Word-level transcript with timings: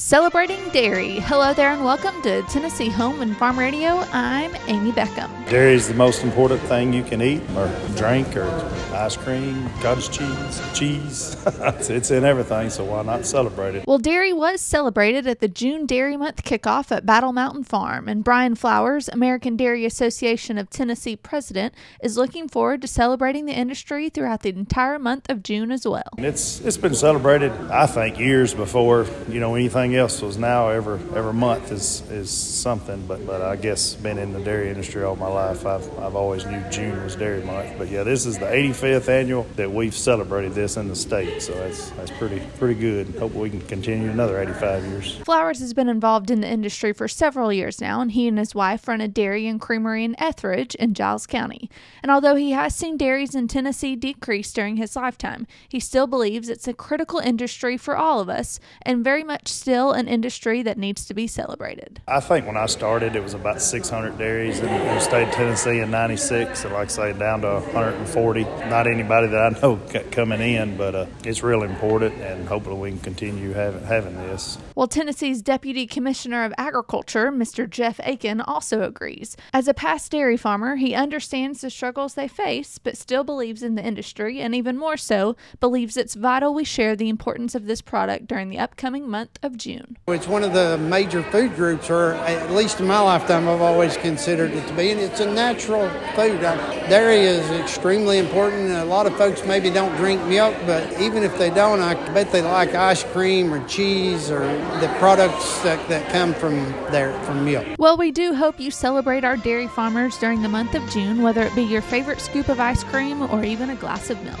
Celebrating 0.00 0.66
Dairy. 0.70 1.20
Hello 1.20 1.52
there 1.52 1.72
and 1.72 1.84
welcome 1.84 2.22
to 2.22 2.40
Tennessee 2.44 2.88
Home 2.88 3.20
and 3.20 3.36
Farm 3.36 3.58
Radio. 3.58 3.98
I'm 4.12 4.56
Amy 4.66 4.92
Beckham. 4.92 5.30
Dairy 5.50 5.74
is 5.74 5.88
the 5.88 5.94
most 5.94 6.24
important 6.24 6.62
thing 6.62 6.94
you 6.94 7.04
can 7.04 7.20
eat 7.20 7.42
or 7.54 7.70
drink 7.96 8.34
or 8.34 8.48
ice 8.94 9.16
cream, 9.16 9.68
cottage 9.80 10.10
cheese, 10.10 10.62
cheese. 10.74 11.36
it's 11.46 12.10
in 12.10 12.24
everything, 12.24 12.70
so 12.70 12.84
why 12.84 13.02
not 13.02 13.26
celebrate 13.26 13.74
it? 13.74 13.86
Well, 13.86 13.98
dairy 13.98 14.32
was 14.32 14.60
celebrated 14.60 15.26
at 15.26 15.40
the 15.40 15.48
June 15.48 15.84
Dairy 15.86 16.16
Month 16.16 16.44
kickoff 16.44 16.90
at 16.90 17.04
Battle 17.04 17.32
Mountain 17.32 17.64
Farm, 17.64 18.08
and 18.08 18.24
Brian 18.24 18.54
Flowers, 18.54 19.08
American 19.08 19.56
Dairy 19.56 19.84
Association 19.84 20.56
of 20.56 20.70
Tennessee 20.70 21.16
president, 21.16 21.74
is 22.02 22.16
looking 22.16 22.48
forward 22.48 22.80
to 22.82 22.88
celebrating 22.88 23.44
the 23.44 23.52
industry 23.52 24.08
throughout 24.08 24.42
the 24.42 24.50
entire 24.50 24.98
month 24.98 25.28
of 25.28 25.42
June 25.42 25.70
as 25.70 25.86
well. 25.86 26.08
It's 26.18 26.60
it's 26.60 26.78
been 26.78 26.94
celebrated, 26.94 27.52
I 27.70 27.86
think, 27.86 28.18
years 28.18 28.54
before 28.54 29.06
you 29.28 29.40
know 29.40 29.54
anything 29.54 29.89
anything 29.90 30.00
else 30.00 30.22
was 30.22 30.38
now 30.38 30.68
every 30.68 31.00
every 31.16 31.32
month 31.32 31.72
is 31.72 32.02
is 32.10 32.30
something. 32.30 33.06
But 33.06 33.26
but 33.26 33.42
I 33.42 33.56
guess 33.56 33.94
been 33.94 34.18
in 34.18 34.32
the 34.32 34.40
dairy 34.40 34.70
industry 34.70 35.02
all 35.02 35.16
my 35.16 35.26
life, 35.26 35.66
I've 35.66 35.86
I've 35.98 36.14
always 36.14 36.46
knew 36.46 36.62
June 36.70 37.02
was 37.02 37.16
Dairy 37.16 37.42
Month. 37.42 37.76
But 37.78 37.88
yeah, 37.88 38.04
this 38.04 38.26
is 38.26 38.38
the 38.38 38.46
85th 38.46 39.08
annual 39.08 39.46
that 39.56 39.70
we've 39.70 39.94
celebrated 39.94 40.54
this 40.54 40.76
in 40.76 40.88
the 40.88 40.96
state, 40.96 41.42
so 41.42 41.52
that's 41.54 41.90
that's 41.90 42.10
pretty 42.12 42.40
pretty 42.58 42.78
good. 42.78 43.08
Hope 43.18 43.34
we 43.34 43.50
can 43.50 43.60
continue 43.62 44.10
another 44.10 44.40
85 44.40 44.84
years. 44.84 45.16
Flowers 45.18 45.60
has 45.60 45.74
been 45.74 45.88
involved 45.88 46.30
in 46.30 46.40
the 46.40 46.48
industry 46.48 46.92
for 46.92 47.08
several 47.08 47.52
years 47.52 47.80
now, 47.80 48.00
and 48.00 48.12
he 48.12 48.28
and 48.28 48.38
his 48.38 48.54
wife 48.54 48.86
run 48.86 49.00
a 49.00 49.08
dairy 49.08 49.46
and 49.46 49.60
creamery 49.60 50.04
in 50.04 50.20
Ethridge 50.20 50.74
in 50.76 50.94
Giles 50.94 51.26
County. 51.26 51.68
And 52.02 52.12
although 52.12 52.36
he 52.36 52.52
has 52.52 52.74
seen 52.74 52.96
dairies 52.96 53.34
in 53.34 53.48
Tennessee 53.48 53.96
decrease 53.96 54.52
during 54.52 54.76
his 54.76 54.94
lifetime, 54.94 55.46
he 55.68 55.80
still 55.80 56.06
believes 56.06 56.48
it's 56.48 56.68
a 56.68 56.74
critical 56.74 57.18
industry 57.18 57.76
for 57.76 57.96
all 57.96 58.20
of 58.20 58.28
us 58.28 58.60
and 58.82 59.04
very 59.04 59.24
much 59.24 59.48
still 59.48 59.79
still 59.80 59.92
an 59.92 60.08
industry 60.08 60.62
that 60.62 60.76
needs 60.76 61.06
to 61.06 61.14
be 61.14 61.26
celebrated. 61.26 62.02
I 62.06 62.20
think 62.20 62.46
when 62.46 62.58
I 62.58 62.66
started, 62.66 63.16
it 63.16 63.22
was 63.22 63.32
about 63.32 63.62
600 63.62 64.18
dairies 64.18 64.58
in, 64.58 64.68
in 64.68 64.94
the 64.94 65.00
state 65.00 65.28
of 65.28 65.32
Tennessee 65.32 65.78
in 65.78 65.90
96, 65.90 66.64
and 66.64 66.74
like 66.74 66.88
I 66.88 66.90
say, 66.90 67.12
down 67.14 67.40
to 67.40 67.54
140. 67.54 68.44
Not 68.44 68.86
anybody 68.86 69.28
that 69.28 69.56
I 69.56 69.58
know 69.58 69.80
coming 70.10 70.42
in, 70.42 70.76
but 70.76 70.94
uh, 70.94 71.06
it's 71.24 71.42
real 71.42 71.62
important, 71.62 72.14
and 72.20 72.46
hopefully 72.46 72.76
we 72.76 72.90
can 72.90 72.98
continue 73.00 73.52
having, 73.52 73.82
having 73.84 74.16
this. 74.16 74.58
Well, 74.74 74.86
Tennessee's 74.86 75.40
Deputy 75.40 75.86
Commissioner 75.86 76.44
of 76.44 76.52
Agriculture, 76.58 77.32
Mr. 77.32 77.68
Jeff 77.68 78.00
Aiken, 78.02 78.42
also 78.42 78.82
agrees. 78.82 79.34
As 79.54 79.66
a 79.66 79.72
past 79.72 80.12
dairy 80.12 80.36
farmer, 80.36 80.76
he 80.76 80.94
understands 80.94 81.62
the 81.62 81.70
struggles 81.70 82.14
they 82.14 82.28
face, 82.28 82.76
but 82.76 82.98
still 82.98 83.24
believes 83.24 83.62
in 83.62 83.76
the 83.76 83.84
industry, 83.84 84.40
and 84.40 84.54
even 84.54 84.76
more 84.76 84.98
so, 84.98 85.36
believes 85.58 85.96
it's 85.96 86.14
vital 86.14 86.52
we 86.52 86.64
share 86.64 86.94
the 86.94 87.08
importance 87.08 87.54
of 87.54 87.64
this 87.64 87.80
product 87.80 88.26
during 88.26 88.50
the 88.50 88.58
upcoming 88.58 89.08
month 89.08 89.38
of 89.42 89.56
June. 89.60 89.96
It's 90.08 90.26
one 90.26 90.42
of 90.42 90.52
the 90.52 90.78
major 90.78 91.22
food 91.22 91.54
groups, 91.54 91.90
or 91.90 92.14
at 92.14 92.50
least 92.50 92.80
in 92.80 92.86
my 92.86 92.98
lifetime, 93.00 93.48
I've 93.48 93.60
always 93.60 93.96
considered 93.96 94.50
it 94.52 94.66
to 94.66 94.74
be, 94.74 94.90
and 94.90 94.98
it's 94.98 95.20
a 95.20 95.30
natural 95.30 95.88
food. 96.16 96.42
Uh, 96.42 96.56
dairy 96.88 97.20
is 97.20 97.48
extremely 97.50 98.18
important. 98.18 98.70
A 98.70 98.84
lot 98.84 99.06
of 99.06 99.16
folks 99.16 99.44
maybe 99.46 99.70
don't 99.70 99.94
drink 99.96 100.24
milk, 100.24 100.56
but 100.66 101.00
even 101.00 101.22
if 101.22 101.36
they 101.38 101.50
don't, 101.50 101.80
I 101.80 101.94
bet 102.12 102.32
they 102.32 102.42
like 102.42 102.74
ice 102.74 103.04
cream 103.04 103.52
or 103.52 103.64
cheese 103.68 104.30
or 104.30 104.40
the 104.80 104.92
products 104.98 105.60
that, 105.62 105.86
that 105.88 106.10
come 106.10 106.34
from 106.34 106.54
there 106.90 107.12
from 107.24 107.44
milk. 107.44 107.66
Well, 107.78 107.96
we 107.96 108.10
do 108.10 108.34
hope 108.34 108.58
you 108.58 108.70
celebrate 108.70 109.24
our 109.24 109.36
dairy 109.36 109.68
farmers 109.68 110.18
during 110.18 110.42
the 110.42 110.48
month 110.48 110.74
of 110.74 110.88
June, 110.90 111.22
whether 111.22 111.42
it 111.42 111.54
be 111.54 111.62
your 111.62 111.82
favorite 111.82 112.20
scoop 112.20 112.48
of 112.48 112.58
ice 112.58 112.82
cream 112.84 113.22
or 113.30 113.44
even 113.44 113.70
a 113.70 113.76
glass 113.76 114.10
of 114.10 114.22
milk. 114.24 114.40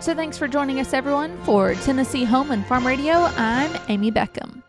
So 0.00 0.14
thanks 0.14 0.38
for 0.38 0.48
joining 0.48 0.80
us, 0.80 0.94
everyone. 0.94 1.36
For 1.44 1.74
Tennessee 1.74 2.24
Home 2.24 2.52
and 2.52 2.64
Farm 2.66 2.86
Radio, 2.86 3.12
I'm 3.12 3.78
Amy 3.88 4.10
Beckham. 4.10 4.62